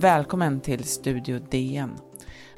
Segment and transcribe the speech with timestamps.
[0.00, 1.90] Välkommen till Studio DN.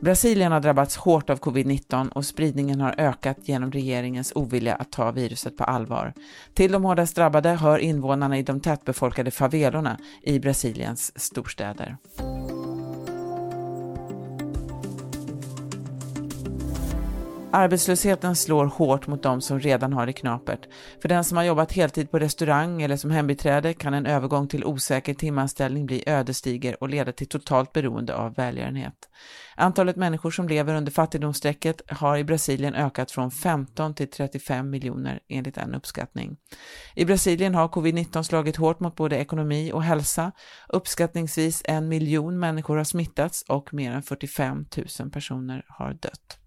[0.01, 5.11] Brasilien har drabbats hårt av covid-19 och spridningen har ökat genom regeringens ovilja att ta
[5.11, 6.13] viruset på allvar.
[6.55, 11.97] Till de hårdast drabbade hör invånarna i de tätbefolkade favelorna i Brasiliens storstäder.
[17.55, 20.69] Arbetslösheten slår hårt mot de som redan har det knapert.
[21.03, 24.65] För den som har jobbat heltid på restaurang eller som hembiträde kan en övergång till
[24.65, 28.95] osäker timanställning bli ödesdiger och leda till totalt beroende av välgörenhet.
[29.57, 35.21] Antalet människor som lever under fattigdomsstrecket har i Brasilien ökat från 15 till 35 miljoner
[35.29, 36.37] enligt en uppskattning.
[36.95, 40.33] I Brasilien har covid-19 slagit hårt mot både ekonomi och hälsa.
[40.69, 44.67] Uppskattningsvis en miljon människor har smittats och mer än 45
[45.01, 46.42] 000 personer har dött.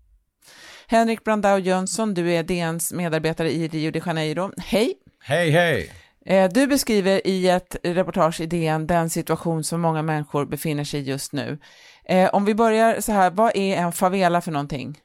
[0.88, 4.52] Henrik Brandao Jönsson, du är DNs medarbetare i Rio de Janeiro.
[4.57, 4.93] Hej!
[5.24, 5.91] Hej, hej!
[6.26, 10.99] Eh, du beskriver i ett reportage i DN den situation som många människor befinner sig
[10.99, 11.60] i just nu.
[12.05, 14.98] Eh, om vi börjar så här, vad är en favela för någonting?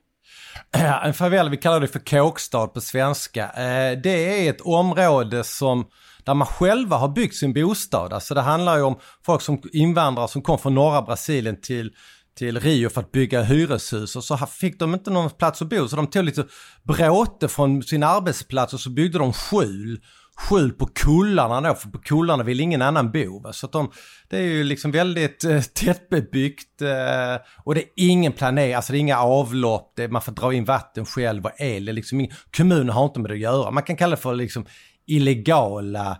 [1.04, 3.44] En favela, vi kallar det för kåkstad på svenska.
[3.44, 5.86] Eh, det är ett område som
[6.24, 8.12] där man själva har byggt sin bostad.
[8.12, 11.90] Alltså det handlar ju om folk som invandrare som kom från norra Brasilien till
[12.34, 15.88] till Rio för att bygga hyreshus och så fick de inte någon plats att bo
[15.88, 16.46] så de tog lite
[16.82, 20.00] bråte från sin arbetsplats och så byggde de skjul.
[20.36, 23.52] Skjul på kullarna då, för på kullarna vill ingen annan bo.
[23.52, 23.90] Så att de,
[24.28, 28.98] det är ju liksom väldigt eh, tättbebyggt eh, och det är ingen planering, alltså det
[28.98, 31.84] är inga avlopp, det, man får dra in vatten själv och el.
[31.84, 33.70] Det är liksom ingen, kommunen har inte med det att göra.
[33.70, 34.66] Man kan kalla det för liksom
[35.06, 36.18] illegala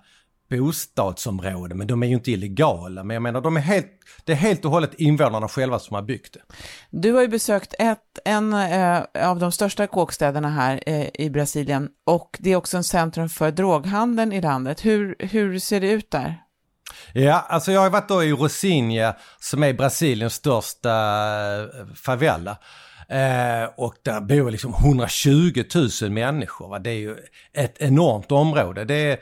[0.51, 3.05] bostadsområden, men de är ju inte illegala.
[3.05, 3.87] Men jag menar, de är helt,
[4.25, 6.41] det är helt och hållet invånarna själva som har byggt det.
[6.91, 11.89] Du har ju besökt ett, en eh, av de största kåkstäderna här eh, i Brasilien
[12.07, 14.85] och det är också en centrum för droghandeln i landet.
[14.85, 16.43] Hur, hur ser det ut där?
[17.13, 22.59] Ja, alltså jag har varit då i Rosinha som är Brasiliens största eh, favela.
[23.09, 25.65] Eh, och där bor liksom 120
[26.03, 26.69] 000 människor.
[26.69, 26.79] Va?
[26.79, 27.17] Det är ju
[27.53, 28.85] ett enormt område.
[28.85, 29.19] Det är,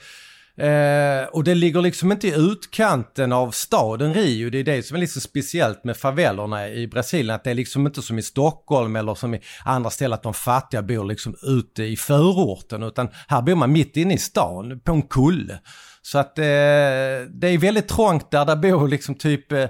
[0.59, 4.51] Eh, och det ligger liksom inte i utkanten av staden Rio.
[4.51, 7.35] Det är det som är lite speciellt med favellerna i Brasilien.
[7.35, 10.35] Att det är liksom inte som i Stockholm eller som i andra ställen att de
[10.35, 12.83] fattiga bor liksom ute i förorten.
[12.83, 15.59] Utan här bor man mitt inne i stan på en kulle.
[16.03, 18.45] Så att eh, det är väldigt trångt där.
[18.45, 19.67] Där bor liksom typ eh,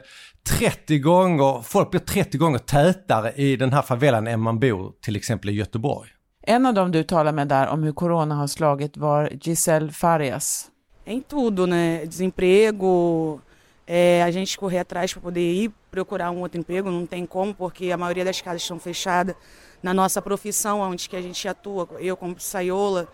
[0.58, 5.16] 30 gånger, folk blir 30 gånger tätare i den här favelan än man bor till
[5.16, 6.10] exempel i Göteborg.
[6.42, 10.70] En av dem du talade med där om hur corona har slagit var Giselle Farias.
[11.08, 12.06] Em tudo, né?
[12.06, 13.40] Desemprego,
[13.86, 17.54] é, a gente correr atrás para poder ir procurar um outro emprego, não tem como,
[17.54, 19.34] porque a maioria das casas estão fechadas.
[19.82, 23.08] Na nossa profissão, onde que a gente atua, eu como saiola,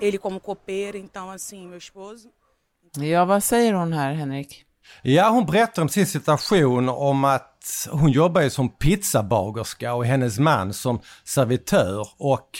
[0.00, 2.30] ele como copeira, então assim, meu esposo.
[2.98, 4.66] Ja, vad säger hon här, Henrik?
[5.02, 10.38] Ja, hon berättar om sin situation om att hon jobbar ju som pizzabagerska och hennes
[10.38, 12.58] man som servitör och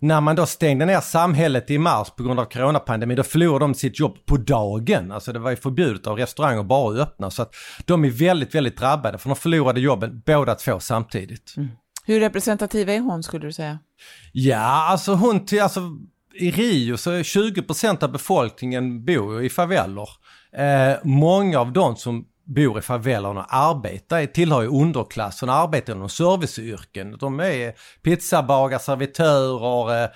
[0.00, 3.74] när man då stängde ner samhället i mars på grund av coronapandemin, då förlorade de
[3.74, 5.12] sitt jobb på dagen.
[5.12, 7.30] Alltså det var ju förbjudet av restauranger bara att öppna.
[7.30, 7.54] Så att
[7.84, 11.54] de är väldigt, väldigt drabbade för de förlorade jobben båda två samtidigt.
[11.56, 11.68] Mm.
[12.04, 13.78] Hur representativ är hon skulle du säga?
[14.32, 15.80] Ja, alltså hon till, alltså
[16.34, 20.08] i Rio så är 20% av befolkningen bor i faveler.
[20.52, 26.08] Eh, många av dem som bor i favelerna arbetar, tillhör ju underklassen och arbetar inom
[26.08, 27.16] serviceyrken.
[27.18, 30.10] De är pizzabagare, servitörer, eh,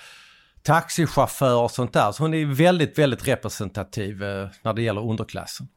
[0.63, 2.13] taxichaufförer och sånt där.
[2.13, 5.69] Så hon är väldigt, väldigt representativ eh, när det gäller underklassen.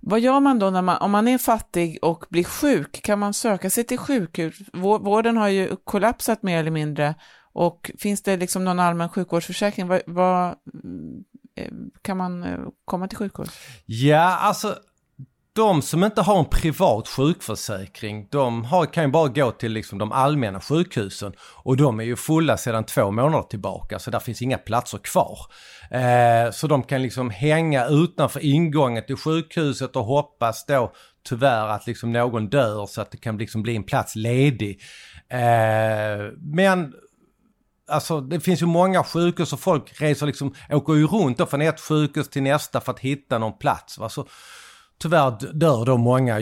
[0.00, 3.02] Vad gör man då när man, om man är fattig och blir sjuk?
[3.02, 4.56] Kan man söka sig till sjukhus?
[4.72, 7.14] Vården har ju kollapsat mer eller mindre
[7.52, 9.88] och finns det liksom någon allmän sjukvårdsförsäkring?
[9.88, 10.46] Vad, vad
[11.56, 11.72] eh,
[12.02, 13.48] kan man komma till sjukhus?
[13.86, 14.76] Ja, alltså
[15.54, 19.98] de som inte har en privat sjukförsäkring, de har, kan ju bara gå till liksom
[19.98, 21.32] de allmänna sjukhusen.
[21.40, 25.38] Och de är ju fulla sedan två månader tillbaka, så där finns inga platser kvar.
[25.90, 30.92] Eh, så de kan liksom hänga utanför ingången till sjukhuset och hoppas då
[31.28, 34.80] tyvärr att liksom någon dör så att det kan liksom bli en plats ledig.
[35.28, 36.92] Eh, men
[37.88, 41.62] Alltså det finns ju många sjukhus och folk reser liksom, åker ju runt då från
[41.62, 43.98] ett sjukhus till nästa för att hitta någon plats.
[43.98, 44.08] Va?
[44.08, 44.26] Så,
[45.04, 46.40] tyvärr dör då många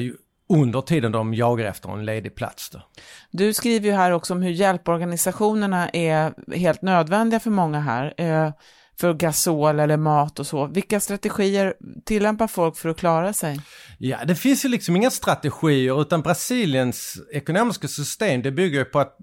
[0.49, 2.71] under tiden de jagar efter en ledig plats.
[2.71, 2.83] Då.
[3.31, 8.15] Du skriver ju här också om hur hjälporganisationerna är helt nödvändiga för många här.
[8.17, 8.53] Eh,
[9.01, 10.67] för gasol eller mat och så.
[10.67, 11.75] Vilka strategier
[12.05, 13.61] tillämpar folk för att klara sig?
[13.99, 19.17] Ja, det finns ju liksom inga strategier utan Brasiliens ekonomiska system det bygger på att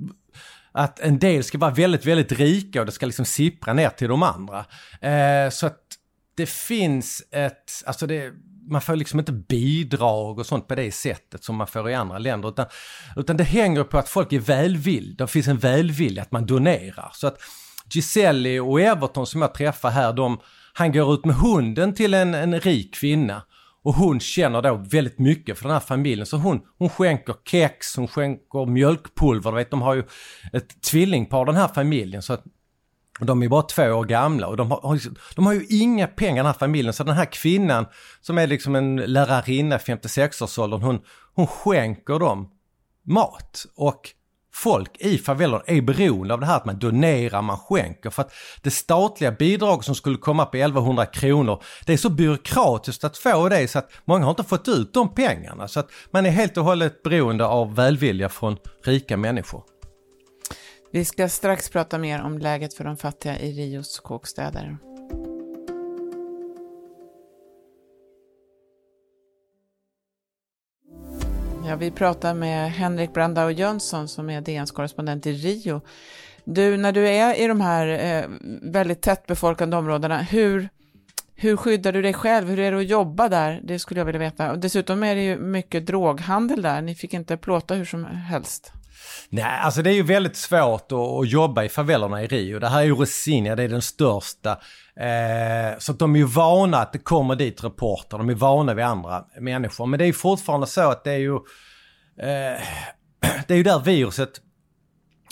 [0.72, 4.08] att en del ska vara väldigt, väldigt rika och det ska liksom sippra ner till
[4.08, 4.66] de andra.
[5.02, 5.80] Eh, så att
[6.36, 8.32] det finns ett, alltså det,
[8.70, 12.18] man får liksom inte bidrag och sånt på det sättet som man får i andra
[12.18, 12.50] länder.
[12.50, 12.66] Utan,
[13.16, 15.16] utan det hänger på att folk är välvilliga.
[15.18, 17.12] Det finns en välvilja att man donerar.
[17.14, 17.38] Så att
[17.92, 20.40] Giselli och Everton som jag träffar här, de,
[20.74, 23.42] han går ut med hunden till en, en rik kvinna.
[23.84, 26.26] Och hon känner då väldigt mycket för den här familjen.
[26.26, 29.52] Så hon, hon skänker kex, hon skänker mjölkpulver.
[29.52, 30.04] Du vet, de har ju
[30.54, 32.22] ett tvillingpar den här familjen.
[32.22, 32.44] Så att
[33.28, 35.00] de är bara två år gamla och de har,
[35.36, 36.94] de har ju inga pengar den här familjen.
[36.94, 37.86] Så den här kvinnan
[38.22, 41.02] som är liksom en lärarinna 56-årsåldern, hon,
[41.36, 42.50] hon skänker dem
[43.06, 43.66] mat.
[43.76, 44.10] Och
[44.54, 48.10] folk i favelerna är beroende av det här att man donerar, man skänker.
[48.10, 53.04] För att det statliga bidrag som skulle komma på 1100 kronor, det är så byråkratiskt
[53.04, 55.68] att få det så att många har inte fått ut de pengarna.
[55.68, 59.64] Så att man är helt och hållet beroende av välvilja från rika människor.
[60.92, 64.78] Vi ska strax prata mer om läget för de fattiga i Rios kåkstäder.
[71.68, 75.82] Ja, vi pratar med Henrik Brandao Jönsson som är DNs korrespondent i Rio.
[76.44, 78.30] Du, när du är i de här eh,
[78.62, 80.70] väldigt tättbefolkade områdena, hur,
[81.36, 82.48] hur skyddar du dig själv?
[82.48, 83.62] Hur är det att jobba där?
[83.64, 84.52] Det skulle jag vilja veta.
[84.52, 86.82] Och dessutom är det ju mycket droghandel där.
[86.82, 88.74] Ni fick inte plåta hur som helst.
[89.30, 92.60] Nej, alltså det är ju väldigt svårt att, att jobba i favelorna i Rio.
[92.60, 94.52] Det här är ju Rosinha, det är den största.
[95.00, 98.74] Eh, så att de är ju vana att det kommer dit reporter, de är vana
[98.74, 99.86] vid andra människor.
[99.86, 101.36] Men det är ju fortfarande så att det är ju...
[102.20, 102.62] Eh,
[103.48, 104.32] det är ju där viruset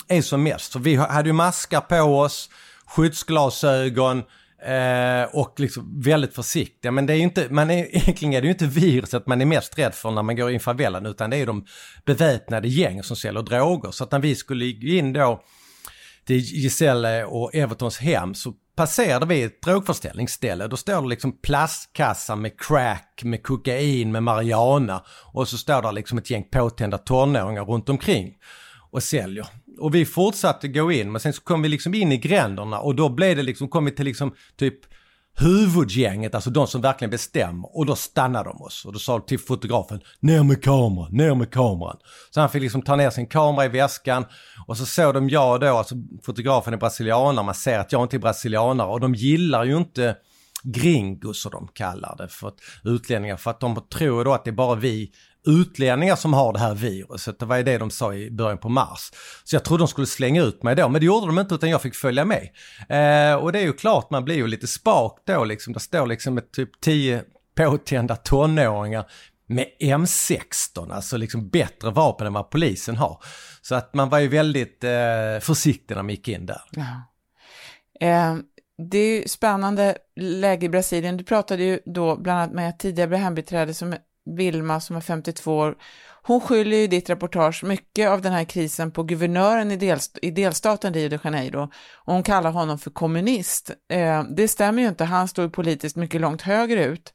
[0.08, 0.72] är som mest.
[0.72, 2.50] Så vi hade ju maskar på oss,
[2.86, 4.22] skyddsglasögon,
[4.62, 6.92] Eh, och liksom väldigt försiktiga.
[6.92, 9.46] Men det är ju inte, man är, egentligen är det ju inte viruset man är
[9.46, 11.66] mest rädd för när man går in favelan utan det är de
[12.04, 13.90] beväpnade gäng som säljer droger.
[13.90, 15.42] Så att när vi skulle gå in då
[16.26, 20.66] till Giselle och Evertons hem så passerade vi ett drogförställningsställe.
[20.66, 25.92] Då står det liksom plastkassar med crack, med kokain, med marijuana och så står det
[25.92, 28.34] liksom ett gäng påtända tonåringar runt omkring
[28.90, 29.46] och säljer
[29.78, 32.94] och vi fortsatte gå in men sen så kom vi liksom in i gränderna och
[32.94, 34.80] då blev det liksom, kom vi till liksom typ
[35.40, 37.76] huvudgänget, alltså de som verkligen bestämmer.
[37.76, 41.50] Och då stannade de oss och då sa till fotografen, ner med kameran, ner med
[41.50, 41.96] kameran.
[42.30, 44.24] Så han fick liksom ta ner sin kamera i väskan
[44.66, 48.16] och så såg de jag då, alltså fotografen är brasilianare, man ser att jag inte
[48.16, 50.16] är brasilianare och de gillar ju inte
[50.62, 52.52] gringos som de kallar det för
[52.84, 55.12] utlänningar för att de tror då att det är bara vi
[55.48, 57.38] utlänningar som har det här viruset.
[57.38, 59.10] Det var ju det de sa i början på mars.
[59.44, 61.70] Så jag trodde de skulle slänga ut mig då, men det gjorde de inte utan
[61.70, 62.48] jag fick följa med.
[62.88, 65.72] Eh, och det är ju klart, man blir ju lite spak då liksom.
[65.72, 67.22] Det står liksom ett typ 10
[67.56, 69.10] påtända tonåringar
[69.46, 73.22] med M16, alltså liksom bättre vapen än vad polisen har.
[73.62, 76.62] Så att man var ju väldigt eh, försiktig när man gick in där.
[76.70, 77.02] Ja.
[78.06, 78.36] Eh,
[78.90, 81.16] det är ju spännande läge i Brasilien.
[81.16, 83.94] Du pratade ju då bland annat med ett tidigare hembiträde som
[84.36, 85.76] Vilma som är 52 år,
[86.22, 90.30] hon skyller ju ditt reportage mycket av den här krisen på guvernören i, delst i
[90.30, 93.70] delstaten Rio de Janeiro och hon kallar honom för kommunist.
[93.88, 97.12] Eh, det stämmer ju inte, han står ju politiskt mycket långt högre ut.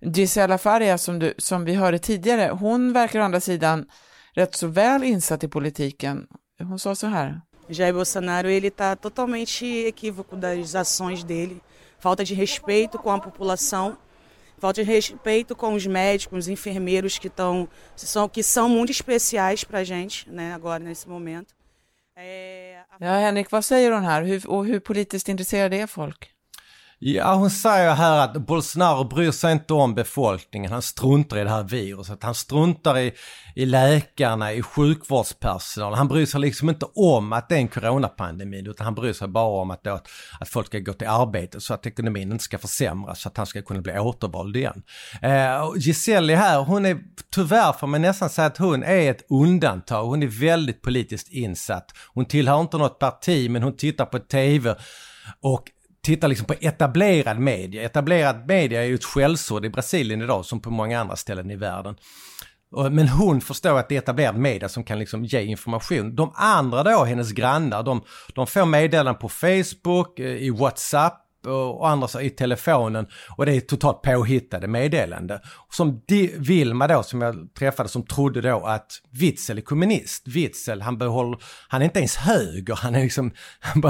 [0.00, 3.86] Gisela Faria som, du, som vi hörde tidigare, hon verkar å andra sidan
[4.34, 6.26] rätt så väl insatt i politiken.
[6.58, 7.40] Hon sa så här.
[7.68, 11.60] Jair Bolsonaro ele está totalmente equívoco das ações dele,
[11.98, 13.96] falta de respeito com a população
[14.58, 19.64] falta de respeito com os médicos, os enfermeiros que, tão, são, que são muito especiais
[19.64, 21.54] para a gente né, agora, nesse momento.
[22.16, 22.82] É...
[23.00, 26.35] Ja, Henrik, vad säger hon här hur, och hur politiskt intresserade är folk?
[26.98, 30.72] Ja, hon säger här att Bolsonaro bryr sig inte om befolkningen.
[30.72, 32.22] Han struntar i det här viruset.
[32.22, 33.12] Han struntar i,
[33.54, 35.94] i läkarna, i sjukvårdspersonal.
[35.94, 39.28] Han bryr sig liksom inte om att det är en coronapandemi utan han bryr sig
[39.28, 40.00] bara om att, då,
[40.40, 43.46] att folk ska gå till arbete så att ekonomin inte ska försämras så att han
[43.46, 44.82] ska kunna bli återvald igen.
[45.22, 46.98] Eh, Giselle här, hon är
[47.34, 50.06] tyvärr får man nästan säga att hon är ett undantag.
[50.06, 51.92] Hon är väldigt politiskt insatt.
[52.14, 54.74] Hon tillhör inte något parti men hon tittar på TV
[55.42, 55.70] och
[56.06, 57.82] tittar liksom på etablerad media.
[57.82, 61.56] Etablerad media är ju ett skällsord i Brasilien idag som på många andra ställen i
[61.56, 61.96] världen.
[62.90, 66.16] Men hon förstår att det är etablerad media som kan liksom ge information.
[66.16, 68.02] De andra då, hennes grannar, de,
[68.34, 73.60] de får meddelanden på Facebook, eh, i WhatsApp och andra i telefonen och det är
[73.60, 75.40] totalt påhittade meddelande.
[75.70, 76.02] Som
[76.36, 80.28] Vilma då, som jag träffade, som trodde då att Witzel är kommunist.
[80.28, 81.38] Witzel, han behåller,
[81.68, 83.84] han är inte ens höger, han är liksom, han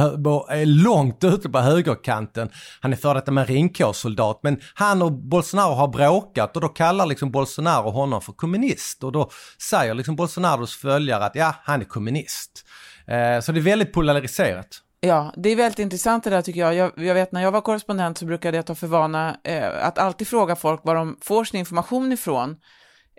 [0.48, 2.48] är långt ute på högerkanten.
[2.80, 7.30] Han är före detta marinkårssoldat, men han och Bolsonaro har bråkat och då kallar liksom
[7.30, 9.30] Bolsonaro honom för kommunist och då
[9.70, 12.64] säger liksom Bolsonaros följare att ja, han är kommunist.
[13.06, 14.82] Eh, så det är väldigt polariserat.
[15.00, 16.74] Ja, det är väldigt intressant det där tycker jag.
[16.74, 16.92] jag.
[16.96, 17.14] jag.
[17.14, 20.56] vet när jag var korrespondent så brukade jag ta för vana eh, att alltid fråga
[20.56, 22.56] folk var de får sin information ifrån.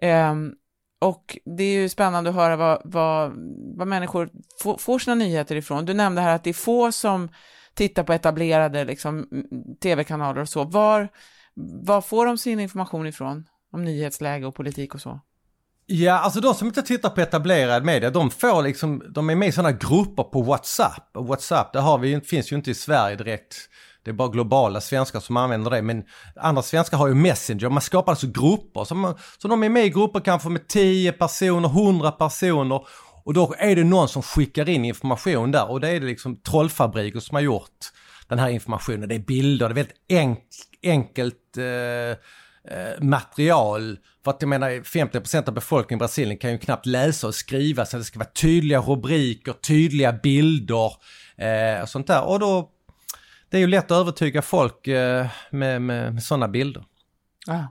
[0.01, 0.36] Eh,
[1.00, 3.34] och det är ju spännande att höra vad, vad,
[3.77, 4.29] vad människor
[4.62, 5.86] får, får sina nyheter ifrån.
[5.86, 7.29] Du nämnde här att det är få som
[7.74, 9.27] tittar på etablerade liksom,
[9.81, 10.63] tv-kanaler och så.
[10.63, 11.10] Var,
[11.84, 13.46] var får de sin information ifrån?
[13.72, 15.19] Om nyhetsläge och politik och så?
[15.89, 19.48] Ja, alltså de som inte tittar på etablerad media, de får liksom, de är med
[19.48, 21.10] i sådana grupper på WhatsApp.
[21.17, 23.56] Och WhatsApp, det har vi, finns ju inte i Sverige direkt.
[24.03, 26.03] Det är bara globala svenskar som använder det, men
[26.36, 27.70] andra svenskar har ju Messenger.
[27.70, 31.70] Man skapar alltså grupper, så, så de är med i grupper kanske med 10 personer,
[31.70, 32.88] 100 personer.
[33.24, 36.36] Och då är det någon som skickar in information där och det är det liksom
[36.36, 37.86] trollfabriker som har gjort
[38.27, 39.10] den här informationen.
[39.10, 40.44] Det är bilder, det är väldigt enk,
[40.84, 42.17] enkelt eh,
[42.71, 43.97] Eh, material.
[44.24, 47.86] För att jag menar 50% av befolkningen i Brasilien kan ju knappt läsa och skriva
[47.86, 50.91] så det ska vara tydliga rubriker, tydliga bilder
[51.38, 52.27] eh, och sånt där.
[52.27, 52.69] Och då,
[53.50, 56.83] det är ju lätt att övertyga folk eh, med, med, med sådana bilder.
[57.47, 57.63] Ah.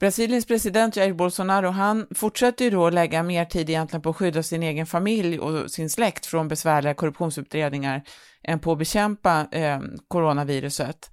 [0.00, 4.42] Brasiliens president Jair Bolsonaro, han fortsätter ju då lägga mer tid egentligen på att skydda
[4.42, 8.02] sin egen familj och sin släkt från besvärliga korruptionsutredningar
[8.42, 11.10] än på att bekämpa eh, coronaviruset.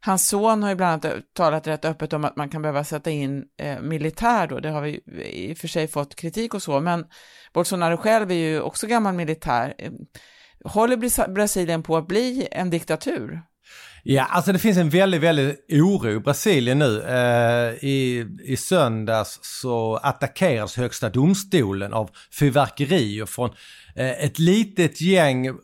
[0.00, 3.10] Hans son har ju bland annat talat rätt öppet om att man kan behöva sätta
[3.10, 6.80] in eh, militär då, det har vi i och för sig fått kritik och så,
[6.80, 7.06] men
[7.52, 9.74] Bolsonaro själv är ju också gammal militär.
[9.78, 9.94] Ehm,
[10.64, 13.42] håller Brasilien på att bli en diktatur?
[14.10, 17.02] Ja, alltså det finns en väldigt, väldigt oro i Brasilien nu.
[17.02, 23.50] Eh, i, I söndags så attackeras högsta domstolen av fyrverkerier från
[23.96, 25.54] eh, ett litet gäng eh,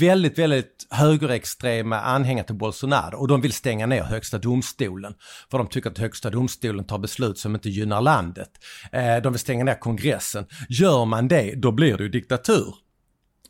[0.00, 5.14] väldigt, väldigt högerextrema anhängare till Bolsonaro och de vill stänga ner högsta domstolen.
[5.50, 8.50] För de tycker att högsta domstolen tar beslut som inte gynnar landet.
[8.92, 10.46] Eh, de vill stänga ner kongressen.
[10.68, 12.74] Gör man det, då blir det ju diktatur.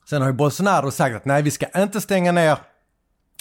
[0.08, 2.58] Sen har ju Bolsonaro sagt att nej, vi ska inte stänga ner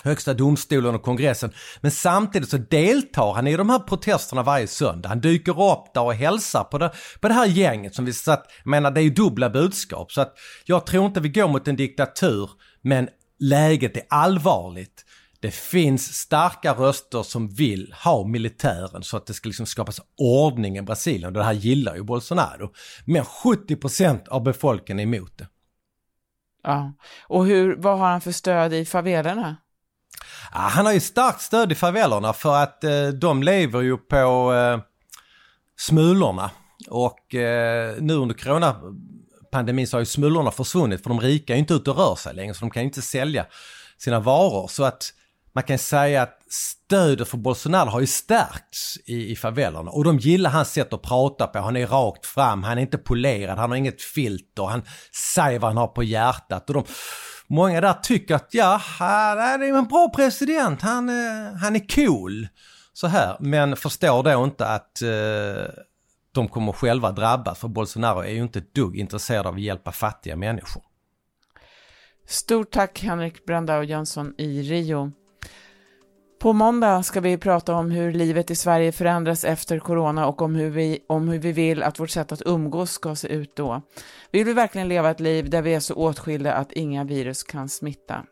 [0.06, 1.52] Högsta domstolen och kongressen.
[1.82, 5.10] Men samtidigt så deltar han i de här protesterna varje söndag.
[5.10, 8.52] Han dyker upp där och hälsar på det, på det här gänget som vi satt,
[8.66, 10.12] menar det är ju dubbla budskap.
[10.12, 10.34] Så att
[10.66, 12.50] jag tror inte vi går mot en diktatur,
[12.82, 13.10] men
[13.40, 15.06] läget är allvarligt.
[15.40, 20.78] Det finns starka röster som vill ha militären så att det ska liksom skapas ordning
[20.78, 21.34] i Brasilien.
[21.34, 22.74] Det här gillar ju Bolsonaro.
[23.06, 25.48] Men 70% av befolkningen är emot det.
[26.64, 26.94] Ja,
[27.28, 29.56] och hur, vad har han för stöd i favelerna?
[30.52, 34.80] Han har ju starkt stöd i favelorna för att eh, de lever ju på eh,
[35.78, 36.52] smulorna.
[36.90, 41.60] Och eh, nu under coronapandemin så har ju smulorna försvunnit för de rika är ju
[41.60, 43.46] inte ute och rör sig längre så de kan ju inte sälja
[43.98, 44.68] sina varor.
[44.68, 45.14] Så att
[45.56, 50.18] man kan säga att stödet för Bolsonaro har ju stärkts i, i favelorna och de
[50.18, 51.60] gillar hans sätt att prata på.
[51.60, 54.84] Han är rakt fram, han är inte polerad, han har inget filter, han
[55.36, 56.70] säger vad han har på hjärtat.
[56.70, 56.84] Och de,
[57.48, 62.48] många där tycker att ja, han är en bra president, han, eh, han är cool.
[62.94, 65.74] Så här, men förstår då inte att eh,
[66.32, 69.92] de kommer själva drabbas för Bolsonaro är ju inte ett dugg intresserad av att hjälpa
[69.92, 70.84] fattiga människor.
[72.28, 75.12] Stort tack Henrik Brandao Jönsson i Rio.
[76.46, 80.56] På måndag ska vi prata om hur livet i Sverige förändras efter corona och om
[80.56, 83.82] hur, vi, om hur vi vill att vårt sätt att umgås ska se ut då.
[84.32, 87.70] Vill vi verkligen leva ett liv där vi är så åtskilda att inga virus kan
[87.70, 88.26] smitta?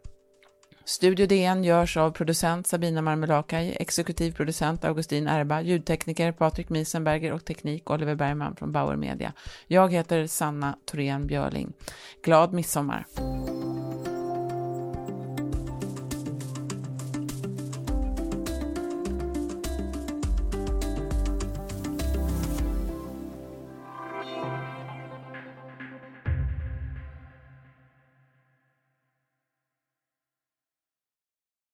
[0.85, 7.45] Studio DN görs av producent Sabina Marmelakai, exekutiv producent Augustin Erba, ljudtekniker Patrik Miesenberger och
[7.45, 9.33] teknik Oliver Bergman från Bauer Media.
[9.67, 11.73] Jag heter Sanna Thorén Björling.
[12.23, 13.05] Glad midsommar!